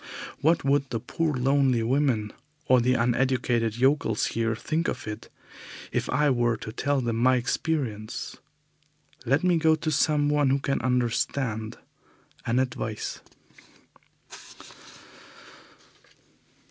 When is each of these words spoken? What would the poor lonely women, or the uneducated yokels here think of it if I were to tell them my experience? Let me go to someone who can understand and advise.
What 0.39 0.63
would 0.65 0.89
the 0.89 0.99
poor 0.99 1.35
lonely 1.35 1.83
women, 1.83 2.33
or 2.65 2.81
the 2.81 2.95
uneducated 2.95 3.77
yokels 3.77 4.25
here 4.33 4.55
think 4.55 4.87
of 4.87 5.05
it 5.05 5.29
if 5.91 6.09
I 6.09 6.31
were 6.31 6.57
to 6.57 6.71
tell 6.71 7.01
them 7.01 7.17
my 7.17 7.35
experience? 7.35 8.35
Let 9.27 9.43
me 9.43 9.57
go 9.59 9.75
to 9.75 9.91
someone 9.91 10.49
who 10.49 10.57
can 10.57 10.81
understand 10.81 11.77
and 12.47 12.59
advise. 12.59 13.21